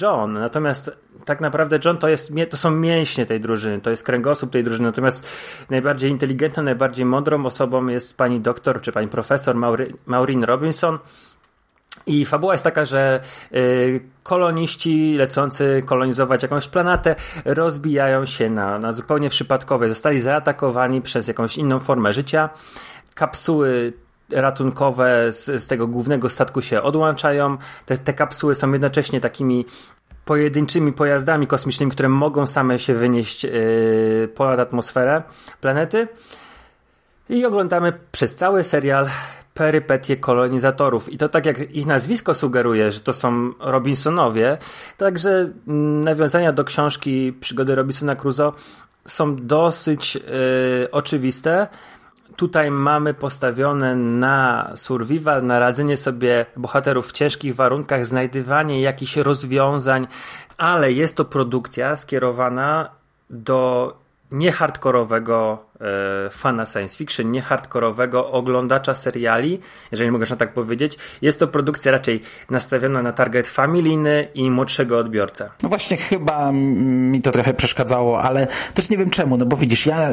John. 0.00 0.32
Natomiast 0.32 1.05
tak 1.26 1.40
naprawdę 1.40 1.78
John 1.84 1.98
to, 1.98 2.08
jest, 2.08 2.32
to 2.50 2.56
są 2.56 2.70
mięśnie 2.70 3.26
tej 3.26 3.40
drużyny, 3.40 3.80
to 3.80 3.90
jest 3.90 4.02
kręgosłup 4.02 4.50
tej 4.50 4.64
drużyny. 4.64 4.88
Natomiast 4.88 5.28
najbardziej 5.70 6.10
inteligentną, 6.10 6.62
najbardziej 6.62 7.04
mądrą 7.04 7.46
osobą 7.46 7.86
jest 7.86 8.16
pani 8.16 8.40
doktor 8.40 8.80
czy 8.80 8.92
pani 8.92 9.08
profesor 9.08 9.56
Maureen 10.06 10.44
Robinson. 10.44 10.98
I 12.06 12.26
fabuła 12.26 12.54
jest 12.54 12.64
taka, 12.64 12.84
że 12.84 13.20
y, 13.54 14.00
koloniści 14.22 15.14
lecący 15.18 15.82
kolonizować 15.86 16.42
jakąś 16.42 16.68
planetę 16.68 17.16
rozbijają 17.44 18.26
się 18.26 18.50
na, 18.50 18.78
na 18.78 18.92
zupełnie 18.92 19.30
przypadkowe. 19.30 19.88
Zostali 19.88 20.20
zaatakowani 20.20 21.02
przez 21.02 21.28
jakąś 21.28 21.58
inną 21.58 21.80
formę 21.80 22.12
życia. 22.12 22.50
Kapsuły 23.14 23.92
ratunkowe 24.30 25.32
z, 25.32 25.62
z 25.62 25.66
tego 25.66 25.86
głównego 25.86 26.30
statku 26.30 26.62
się 26.62 26.82
odłączają. 26.82 27.58
Te, 27.86 27.98
te 27.98 28.12
kapsuły 28.12 28.54
są 28.54 28.72
jednocześnie 28.72 29.20
takimi 29.20 29.64
pojedynczymi 30.26 30.92
pojazdami 30.92 31.46
kosmicznymi, 31.46 31.92
które 31.92 32.08
mogą 32.08 32.46
same 32.46 32.78
się 32.78 32.94
wynieść 32.94 33.44
yy, 33.44 34.28
ponad 34.34 34.60
atmosferę 34.60 35.22
planety. 35.60 36.08
I 37.28 37.46
oglądamy 37.46 37.92
przez 38.12 38.34
cały 38.34 38.64
serial 38.64 39.06
perypetie 39.54 40.16
kolonizatorów. 40.16 41.12
I 41.12 41.18
to 41.18 41.28
tak 41.28 41.46
jak 41.46 41.70
ich 41.70 41.86
nazwisko 41.86 42.34
sugeruje, 42.34 42.92
że 42.92 43.00
to 43.00 43.12
są 43.12 43.52
Robinsonowie, 43.60 44.58
także 44.96 45.48
mm, 45.68 46.04
nawiązania 46.04 46.52
do 46.52 46.64
książki 46.64 47.32
Przygody 47.40 47.74
Robinsona 47.74 48.16
Crusoe 48.16 48.52
są 49.06 49.36
dosyć 49.36 50.14
yy, 50.14 50.22
oczywiste. 50.92 51.66
Tutaj 52.36 52.70
mamy 52.70 53.14
postawione 53.14 53.94
na 53.96 54.72
survival, 54.74 55.46
na 55.46 55.58
radzenie 55.58 55.96
sobie 55.96 56.46
bohaterów 56.56 57.08
w 57.08 57.12
ciężkich 57.12 57.54
warunkach, 57.54 58.06
znajdywanie 58.06 58.80
jakichś 58.80 59.16
rozwiązań, 59.16 60.06
ale 60.58 60.92
jest 60.92 61.16
to 61.16 61.24
produkcja 61.24 61.96
skierowana 61.96 62.90
do 63.30 64.05
niehardkorowego 64.30 65.66
e, 65.80 66.30
fana 66.30 66.66
science 66.66 66.96
fiction, 66.96 67.30
niehardkorowego 67.30 68.30
oglądacza 68.30 68.94
seriali, 68.94 69.60
jeżeli 69.92 70.10
można 70.10 70.36
tak 70.36 70.52
powiedzieć. 70.54 70.98
Jest 71.22 71.40
to 71.40 71.48
produkcja 71.48 71.92
raczej 71.92 72.20
nastawiona 72.50 73.02
na 73.02 73.12
target 73.12 73.48
familijny 73.48 74.28
i 74.34 74.50
młodszego 74.50 74.98
odbiorcę. 74.98 75.50
No 75.62 75.68
właśnie 75.68 75.96
chyba 75.96 76.52
mi 76.52 77.20
to 77.22 77.32
trochę 77.32 77.54
przeszkadzało, 77.54 78.22
ale 78.22 78.46
też 78.74 78.90
nie 78.90 78.98
wiem 78.98 79.10
czemu, 79.10 79.36
no 79.36 79.46
bo 79.46 79.56
widzisz, 79.56 79.86
ja 79.86 80.10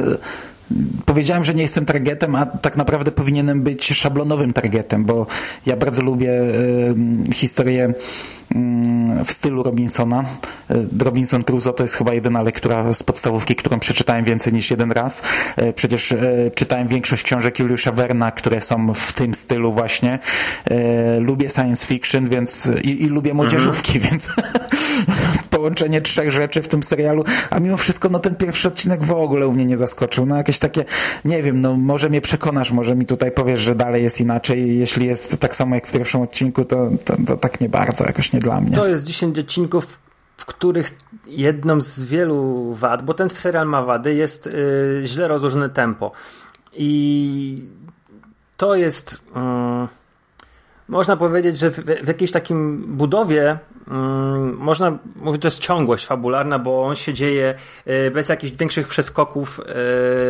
powiedziałem, 1.05 1.43
że 1.43 1.53
nie 1.53 1.61
jestem 1.61 1.85
targetem, 1.85 2.35
a 2.35 2.45
tak 2.45 2.77
naprawdę 2.77 3.11
powinienem 3.11 3.61
być 3.61 3.87
szablonowym 3.87 4.53
targetem, 4.53 5.05
bo 5.05 5.27
ja 5.65 5.77
bardzo 5.77 6.01
lubię 6.01 6.31
y, 6.31 7.33
historię 7.33 7.93
w 9.25 9.31
stylu 9.31 9.63
Robinsona. 9.63 10.25
Robinson 10.99 11.43
Crusoe 11.43 11.73
to 11.73 11.83
jest 11.83 11.95
chyba 11.95 12.13
jedyna 12.13 12.41
lektura 12.41 12.93
z 12.93 13.03
podstawówki, 13.03 13.55
którą 13.55 13.79
przeczytałem 13.79 14.25
więcej 14.25 14.53
niż 14.53 14.71
jeden 14.71 14.91
raz. 14.91 15.21
E, 15.55 15.73
przecież 15.73 16.11
e, 16.11 16.51
czytałem 16.55 16.87
większość 16.87 17.23
książek 17.23 17.59
Juliusza 17.59 17.91
Werna, 17.91 18.31
które 18.31 18.61
są 18.61 18.93
w 18.93 19.13
tym 19.13 19.35
stylu 19.35 19.73
właśnie. 19.73 20.19
E, 20.65 21.19
lubię 21.19 21.49
science 21.49 21.85
fiction, 21.85 22.29
więc 22.29 22.69
i, 22.83 23.03
i 23.03 23.07
lubię 23.07 23.33
młodzieżówki, 23.33 23.97
mhm. 23.97 24.11
więc 24.11 24.29
połączenie 25.63 26.01
trzech 26.01 26.31
rzeczy 26.31 26.61
w 26.61 26.67
tym 26.67 26.83
serialu, 26.83 27.23
a 27.49 27.59
mimo 27.59 27.77
wszystko 27.77 28.09
no 28.09 28.19
ten 28.19 28.35
pierwszy 28.35 28.67
odcinek 28.67 29.03
w 29.03 29.11
ogóle 29.11 29.47
u 29.47 29.51
mnie 29.51 29.65
nie 29.65 29.77
zaskoczył. 29.77 30.25
No 30.25 30.37
jakieś 30.37 30.59
takie, 30.59 30.85
nie 31.25 31.43
wiem, 31.43 31.61
no 31.61 31.77
może 31.77 32.09
mnie 32.09 32.21
przekonasz, 32.21 32.71
może 32.71 32.95
mi 32.95 33.05
tutaj 33.05 33.31
powiesz, 33.31 33.59
że 33.59 33.75
dalej 33.75 34.03
jest 34.03 34.21
inaczej. 34.21 34.79
Jeśli 34.79 35.05
jest 35.05 35.37
tak 35.37 35.55
samo 35.55 35.75
jak 35.75 35.87
w 35.87 35.91
pierwszym 35.91 36.21
odcinku, 36.21 36.65
to, 36.65 36.89
to, 37.05 37.15
to 37.27 37.37
tak 37.37 37.61
nie 37.61 37.69
bardzo, 37.69 38.05
jakoś 38.05 38.33
nie 38.33 38.39
dla 38.39 38.61
mnie. 38.61 38.75
To 38.75 38.87
jest 38.87 39.03
10 39.03 39.39
odcinków, 39.39 39.99
w 40.37 40.45
których 40.45 40.97
jedną 41.27 41.81
z 41.81 42.03
wielu 42.03 42.73
wad, 42.73 43.05
bo 43.05 43.13
ten 43.13 43.29
serial 43.29 43.67
ma 43.67 43.81
wady, 43.83 44.13
jest 44.13 44.45
yy, 44.45 45.01
źle 45.05 45.27
rozłożone 45.27 45.69
tempo. 45.69 46.11
I 46.73 47.69
to 48.57 48.75
jest. 48.75 49.21
Yy, 49.35 50.02
można 50.87 51.17
powiedzieć, 51.17 51.57
że 51.57 51.71
w, 51.71 51.75
w 52.03 52.07
jakiejś 52.07 52.31
takim 52.31 52.83
budowie 52.87 53.59
Mm, 53.87 54.57
można 54.57 54.97
mówić, 55.15 55.41
to 55.41 55.47
jest 55.47 55.59
ciągłość 55.59 56.05
fabularna, 56.05 56.59
bo 56.59 56.85
on 56.85 56.95
się 56.95 57.13
dzieje 57.13 57.55
e, 57.85 58.11
bez 58.11 58.29
jakichś 58.29 58.53
większych 58.53 58.87
przeskoków 58.87 59.59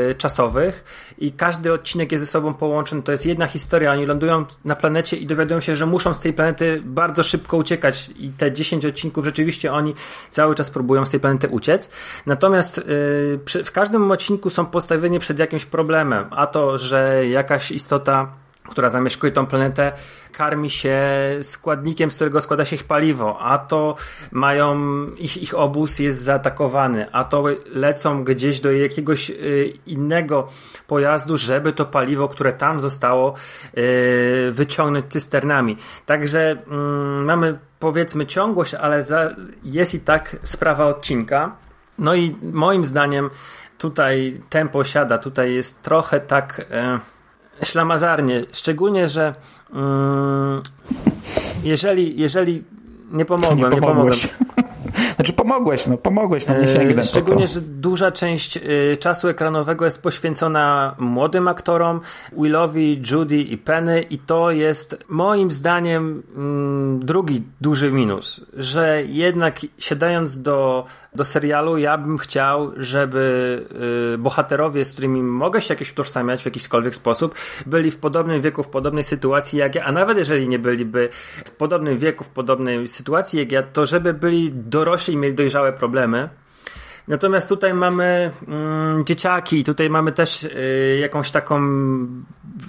e, 0.10 0.16
czasowych 0.16 0.84
i 1.18 1.32
każdy 1.32 1.74
odcinek 1.74 2.12
jest 2.12 2.24
ze 2.24 2.32
sobą 2.32 2.54
połączony. 2.54 3.04
To 3.04 3.12
jest 3.12 3.26
jedna 3.26 3.48
historia. 3.48 3.92
Oni 3.92 4.06
lądują 4.06 4.46
na 4.66 4.76
planecie 4.76 5.18
i 5.18 5.26
dowiadują 5.26 5.60
się, 5.60 5.76
że 5.76 5.86
muszą 5.86 6.14
z 6.14 6.20
tej 6.20 6.34
planety 6.34 6.82
bardzo 6.86 7.24
szybko 7.24 7.58
uciekać 7.58 8.10
i 8.20 8.30
te 8.30 8.52
10 8.52 8.86
odcinków 8.86 9.26
rzeczywiście 9.26 9.74
oni 9.74 9.94
cały 10.32 10.56
czas 10.56 10.70
próbują 10.70 11.06
z 11.06 11.10
tej 11.10 11.20
planety 11.20 11.48
uciec. 11.48 11.90
Natomiast 12.26 12.78
e, 12.78 13.64
w 13.64 13.72
każdym 13.72 14.12
odcinku 14.12 14.50
są 14.50 14.66
postawieni 14.66 15.20
przed 15.20 15.40
jakimś 15.40 15.66
problemem, 15.66 16.26
a 16.32 16.48
to, 16.48 16.78
że 16.78 17.24
jakaś 17.30 17.72
istota 17.72 18.43
która 18.70 18.90
zamieszkuje 18.90 19.32
tą 19.32 19.48
planetę, 19.48 19.92
karmi 20.32 20.70
się 20.70 21.02
składnikiem, 21.42 22.12
z 22.12 22.16
którego 22.16 22.42
składa 22.42 22.66
się 22.66 22.76
ich 22.76 22.84
paliwo, 22.84 23.40
a 23.40 23.58
to 23.58 23.96
mają, 24.32 24.78
ich, 25.18 25.44
ich 25.44 25.54
obóz 25.54 26.00
jest 26.00 26.22
zaatakowany, 26.22 27.12
a 27.12 27.24
to 27.24 27.44
lecą 27.66 28.24
gdzieś 28.24 28.60
do 28.60 28.72
jakiegoś 28.72 29.30
y, 29.30 29.74
innego 29.86 30.48
pojazdu, 30.88 31.38
żeby 31.38 31.74
to 31.74 31.86
paliwo, 31.86 32.28
które 32.28 32.54
tam 32.54 32.80
zostało, 32.80 33.34
y, 33.78 34.52
wyciągnąć 34.52 35.06
cysternami. 35.06 35.78
Także 36.06 36.52
y, 36.52 37.26
mamy 37.26 37.60
powiedzmy 37.80 38.26
ciągłość, 38.26 38.74
ale 38.74 39.04
za, 39.04 39.36
jest 39.64 39.96
i 39.96 40.00
tak 40.00 40.36
sprawa 40.44 40.86
odcinka. 40.86 41.56
No 42.00 42.16
i 42.16 42.36
moim 42.42 42.86
zdaniem 42.86 43.30
tutaj 43.78 44.42
tempo 44.50 44.84
siada, 44.84 45.18
tutaj 45.18 45.54
jest 45.54 45.82
trochę 45.82 46.20
tak 46.20 46.66
ślamazarnie. 47.64 48.46
Szczególnie, 48.52 49.10
że 49.10 49.36
mm, 49.74 50.62
jeżeli, 51.64 52.20
jeżeli 52.20 52.64
nie 53.12 53.26
pomogłem, 53.26 53.70
nie, 53.70 53.76
nie 53.76 53.82
pomogłem. 53.82 54.14
Znaczy 55.16 55.34
pomogłeś, 55.54 55.88
no 55.88 55.98
pomogłeś, 55.98 56.48
no 56.48 56.58
nie 56.58 56.68
sięgnę 56.68 57.04
Szczególnie, 57.04 57.48
że 57.48 57.62
duża 57.62 58.12
część 58.12 58.58
y, 58.58 58.98
czasu 59.00 59.28
ekranowego 59.28 59.86
jest 59.86 60.02
poświęcona 60.02 60.96
młodym 61.00 61.48
aktorom, 61.48 62.02
Willowi, 62.32 63.02
Judy 63.12 63.38
i 63.38 63.58
Penny 63.58 64.02
i 64.02 64.18
to 64.18 64.52
jest 64.52 64.98
moim 65.10 65.52
zdaniem 65.52 66.24
mm, 66.36 67.00
drugi 67.00 67.44
duży 67.62 67.92
minus, 67.92 68.42
że 68.54 69.04
jednak 69.06 69.60
siadając 69.78 70.42
do, 70.42 70.86
do 71.16 71.26
serialu 71.26 71.78
ja 71.78 71.98
bym 71.98 72.18
chciał, 72.18 72.72
żeby 72.78 73.66
y, 74.14 74.18
bohaterowie, 74.18 74.86
z 74.86 74.92
którymi 74.94 75.24
mogę 75.24 75.62
się 75.62 75.74
jakieś 75.74 75.92
utożsamiać 75.92 76.42
w 76.42 76.46
jakiśkolwiek 76.46 76.96
sposób, 76.96 77.36
byli 77.66 77.92
w 77.92 77.98
podobnym 77.98 78.42
wieku, 78.42 78.64
w 78.64 78.68
podobnej 78.68 79.04
sytuacji 79.04 79.60
jak 79.60 79.76
ja, 79.76 79.84
a 79.84 79.92
nawet 79.92 80.18
jeżeli 80.18 80.48
nie 80.48 80.60
byliby 80.60 81.10
w 81.46 81.52
podobnym 81.52 81.98
wieku, 81.98 82.24
w 82.24 82.30
podobnej 82.30 82.88
sytuacji 82.88 83.40
jak 83.40 83.52
ja, 83.52 83.64
to 83.64 83.86
żeby 83.86 84.14
byli 84.14 84.52
dorośli 84.54 85.14
i 85.14 85.18
mieli 85.18 85.36
dojrzałe 85.44 85.74
problemy. 85.74 86.30
Natomiast 87.08 87.50
tutaj 87.50 87.74
mamy 87.74 88.32
mm, 88.48 89.06
dzieciaki, 89.06 89.64
tutaj 89.64 89.90
mamy 89.90 90.12
też 90.12 90.44
y, 90.44 90.98
jakąś 91.02 91.32
taką, 91.32 91.62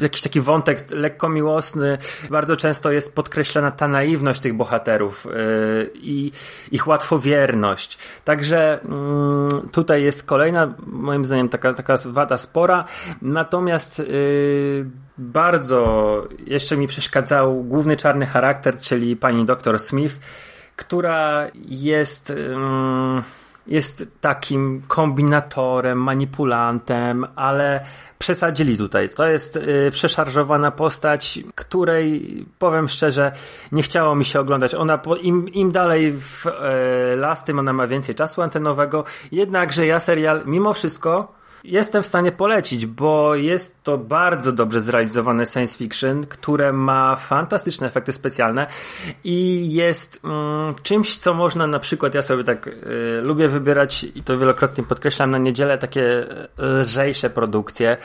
jakiś 0.01 0.23
taki 0.23 0.41
wątek 0.41 0.91
lekko 0.91 1.29
miłosny. 1.29 1.99
Bardzo 2.31 2.57
często 2.57 2.93
jest 2.93 3.15
podkreślana 3.15 3.71
ta 3.71 3.89
naiwność 3.89 4.41
tych 4.41 4.55
bohaterów 4.55 5.27
y, 5.27 5.31
i 5.95 6.33
ich 6.73 6.87
łatwowierność. 6.87 7.99
Także 8.25 8.81
y, 8.83 9.69
tutaj 9.69 10.03
jest 10.03 10.27
kolejna, 10.27 10.75
moim 10.87 11.25
zdaniem, 11.25 11.49
taka, 11.49 11.75
taka 11.75 11.97
wada 12.07 12.39
spora. 12.39 12.85
Natomiast 13.23 14.01
y, 14.01 14.91
bardzo 15.19 15.85
jeszcze 16.47 16.77
mi 16.77 16.87
przeszkadzał 16.87 17.65
główny 17.65 17.97
czarny 17.97 18.27
charakter, 18.27 18.81
czyli 18.81 19.17
pani 19.17 19.45
doktor 19.45 19.79
Smith 19.79 20.19
która 20.77 21.47
jest. 21.55 22.33
jest 23.67 24.07
takim 24.21 24.83
kombinatorem, 24.89 25.99
manipulantem, 25.99 27.27
ale 27.37 27.85
przesadzili 28.19 28.79
tutaj. 28.79 29.09
To 29.09 29.27
jest 29.27 29.57
y, 29.57 29.91
przeszarżowana 29.93 30.71
postać, 30.71 31.41
której 31.55 32.47
powiem 32.59 32.89
szczerze, 32.89 33.33
nie 33.73 33.83
chciało 33.83 34.15
mi 34.15 34.25
się 34.25 34.41
oglądać. 34.41 34.75
Ona 34.75 34.99
im, 35.21 35.49
im 35.49 35.73
dalej 35.73 36.13
w 36.13 36.47
y, 36.47 37.17
las, 37.17 37.45
tym 37.45 37.59
ona 37.59 37.73
ma 37.73 37.87
więcej 37.87 38.15
czasu 38.15 38.43
antenowego. 38.43 39.05
Jednakże 39.33 39.87
ja 39.87 40.01
serial 40.01 40.43
mimo 40.47 40.73
wszystko 40.73 41.35
jestem 41.64 42.03
w 42.03 42.07
stanie 42.07 42.33
polecić, 42.33 42.87
bo 42.87 43.35
jest 43.35 43.83
to 43.83 43.98
bardzo 43.98 44.53
dobrze 44.53 44.81
zrealizowane 44.81 45.46
science 45.46 45.79
fiction, 45.79 46.27
które 46.27 46.72
ma 46.72 47.16
fantastyczne 47.16 47.87
efekty 47.87 48.12
specjalne 48.12 48.66
i 49.24 49.68
jest 49.72 50.20
mm, 50.24 50.74
czymś, 50.83 51.18
co 51.18 51.35
można 51.35 51.66
na 51.66 51.79
przykład, 51.79 52.14
ja 52.14 52.22
sobie 52.22 52.44
tak 52.44 52.66
y, 52.66 52.72
lubię 53.22 53.48
wybierać 53.48 54.05
i 54.14 54.22
to 54.22 54.38
wielokrotnie 54.38 54.85
podkreślam 54.85 55.31
na 55.31 55.38
niedzielę, 55.38 55.79
takie 55.79 56.27
lżejsze 56.59 57.31
produkcje. 57.31 57.96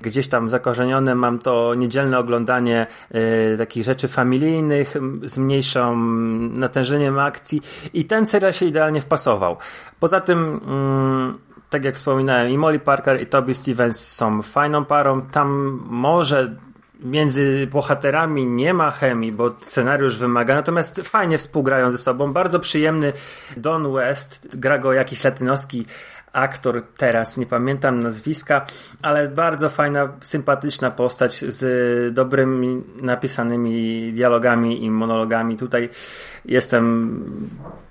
Gdzieś 0.00 0.28
tam 0.28 0.50
zakorzenione 0.50 1.14
mam 1.14 1.38
to 1.38 1.74
niedzielne 1.74 2.18
oglądanie 2.18 2.86
y, 3.14 3.58
takich 3.58 3.84
rzeczy 3.84 4.08
familijnych 4.08 4.94
z 5.22 5.38
mniejszą 5.38 5.96
natężeniem 6.52 7.18
akcji 7.18 7.62
i 7.94 8.04
ten 8.04 8.26
serial 8.26 8.52
się 8.52 8.66
idealnie 8.66 9.00
wpasował. 9.00 9.56
Poza 10.00 10.20
tym 10.20 10.60
mm, 10.66 11.47
tak 11.70 11.84
jak 11.84 11.94
wspominałem, 11.94 12.48
i 12.48 12.58
Molly 12.58 12.78
Parker, 12.78 13.22
i 13.22 13.26
Toby 13.26 13.54
Stevens 13.54 14.08
są 14.08 14.42
fajną 14.42 14.84
parą. 14.84 15.22
Tam 15.22 15.80
może 15.86 16.56
między 17.00 17.68
bohaterami 17.72 18.46
nie 18.46 18.74
ma 18.74 18.90
chemii, 18.90 19.32
bo 19.32 19.50
scenariusz 19.60 20.18
wymaga, 20.18 20.54
natomiast 20.54 21.00
fajnie 21.04 21.38
współgrają 21.38 21.90
ze 21.90 21.98
sobą. 21.98 22.32
Bardzo 22.32 22.60
przyjemny 22.60 23.12
Don 23.56 23.92
West, 23.92 24.48
gra 24.56 24.78
go 24.78 24.92
jakiś 24.92 25.24
latynoski 25.24 25.86
aktor 26.32 26.82
teraz, 26.96 27.36
nie 27.36 27.46
pamiętam 27.46 27.98
nazwiska, 27.98 28.66
ale 29.02 29.28
bardzo 29.28 29.68
fajna, 29.68 30.12
sympatyczna 30.20 30.90
postać 30.90 31.44
z 31.48 32.14
dobrymi 32.14 32.82
napisanymi 33.00 34.12
dialogami 34.12 34.84
i 34.84 34.90
monologami. 34.90 35.56
Tutaj 35.56 35.88
jestem 36.44 37.24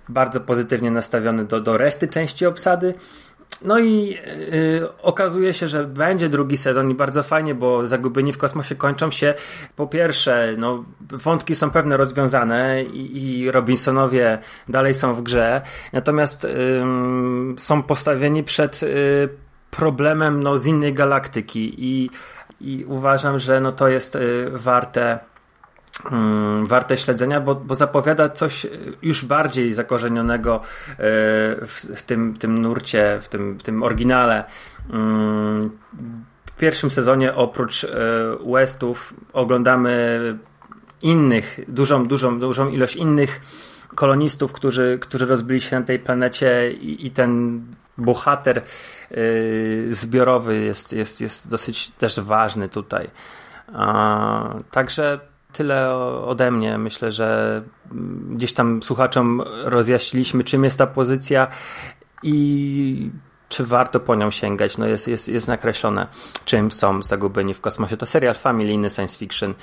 bardzo 0.09 0.39
pozytywnie 0.39 0.91
nastawiony 0.91 1.45
do, 1.45 1.61
do 1.61 1.77
reszty 1.77 2.07
części 2.07 2.45
obsady. 2.45 2.93
No 3.61 3.79
i 3.79 4.17
yy, 4.51 4.87
okazuje 5.01 5.53
się, 5.53 5.67
że 5.67 5.83
będzie 5.83 6.29
drugi 6.29 6.57
sezon 6.57 6.91
i 6.91 6.95
bardzo 6.95 7.23
fajnie, 7.23 7.55
bo 7.55 7.87
Zagubieni 7.87 8.33
w 8.33 8.37
kosmosie 8.37 8.75
kończą 8.75 9.11
się 9.11 9.33
po 9.75 9.87
pierwsze, 9.87 10.55
no, 10.57 10.85
wątki 11.01 11.55
są 11.55 11.71
pewne 11.71 11.97
rozwiązane 11.97 12.83
i, 12.83 13.41
i 13.41 13.51
Robinsonowie 13.51 14.37
dalej 14.69 14.93
są 14.93 15.13
w 15.13 15.21
grze, 15.21 15.61
natomiast 15.93 16.43
yy, 16.43 16.49
są 17.57 17.83
postawieni 17.83 18.43
przed 18.43 18.81
yy, 18.81 18.89
problemem 19.71 20.43
no, 20.43 20.57
z 20.57 20.65
innej 20.65 20.93
galaktyki 20.93 21.75
i, 21.77 22.09
i 22.61 22.85
uważam, 22.85 23.39
że 23.39 23.61
no, 23.61 23.71
to 23.71 23.87
jest 23.87 24.17
warte 24.51 25.19
Hmm, 25.19 25.36
warte 26.63 26.97
śledzenia, 26.97 27.41
bo, 27.41 27.55
bo 27.55 27.75
zapowiada 27.75 28.29
coś 28.29 28.67
już 29.01 29.25
bardziej 29.25 29.73
zakorzenionego 29.73 30.55
e, 30.55 30.61
w, 31.65 31.85
w 31.95 32.01
tym, 32.03 32.37
tym 32.37 32.57
nurcie, 32.57 33.19
w 33.21 33.27
tym, 33.27 33.57
w 33.57 33.63
tym 33.63 33.83
oryginale. 33.83 34.43
Hmm, 34.91 35.71
w 36.45 36.51
pierwszym 36.57 36.91
sezonie 36.91 37.35
oprócz 37.35 37.83
e, 37.83 37.87
Westów 38.53 39.13
oglądamy 39.33 40.19
innych, 41.01 41.59
dużą, 41.67 42.05
dużą, 42.05 42.39
dużą 42.39 42.69
ilość 42.69 42.95
innych 42.95 43.41
kolonistów, 43.95 44.53
którzy, 44.53 44.97
którzy 45.01 45.25
rozbili 45.25 45.61
się 45.61 45.79
na 45.79 45.85
tej 45.85 45.99
planecie 45.99 46.71
i, 46.71 47.05
i 47.05 47.11
ten 47.11 47.61
bohater 47.97 48.61
zbiorowy 49.89 50.61
jest, 50.61 50.93
jest, 50.93 51.21
jest 51.21 51.49
dosyć 51.49 51.91
też 51.91 52.19
ważny 52.19 52.69
tutaj. 52.69 53.09
także 54.71 55.19
tyle 55.57 55.95
ode 56.25 56.51
mnie. 56.51 56.77
Myślę, 56.77 57.11
że 57.11 57.61
gdzieś 58.29 58.53
tam 58.53 58.83
słuchaczom 58.83 59.43
rozjaśniliśmy, 59.63 60.43
czym 60.43 60.63
jest 60.63 60.77
ta 60.77 60.87
pozycja 60.87 61.47
i 62.23 63.11
czy 63.49 63.65
warto 63.65 63.99
po 63.99 64.15
nią 64.15 64.31
sięgać. 64.31 64.77
No 64.77 64.87
jest, 64.87 65.07
jest, 65.07 65.27
jest 65.27 65.47
nakreślone, 65.47 66.07
czym 66.45 66.71
są 66.71 67.03
zagubieni 67.03 67.53
w 67.53 67.61
kosmosie. 67.61 67.97
To 67.97 68.05
serial 68.05 68.35
familijny 68.35 68.89
science 68.89 69.17
fiction, 69.17 69.53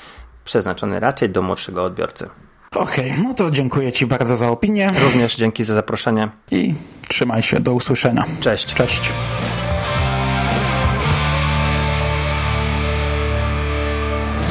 przeznaczony 0.45 1.01
raczej 1.01 1.31
do 1.31 1.43
młodszego 1.43 1.85
odbiorcy. 1.85 2.29
Okej, 2.75 3.11
okay, 3.11 3.25
no 3.25 3.35
to 3.35 3.51
dziękuję 3.51 3.93
Ci 3.93 4.07
bardzo 4.07 4.37
za 4.37 4.49
opinię. 4.49 4.93
Również 5.05 5.37
dzięki 5.37 5.65
za 5.65 5.75
zaproszenie. 5.75 6.29
I 6.51 6.75
trzymaj 7.09 7.43
się, 7.43 7.61
do 7.61 7.73
usłyszenia. 7.73 8.25
Cześć. 8.41 8.75
Cześć. 8.75 9.13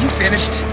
You 0.04 0.10
finished? 0.10 0.73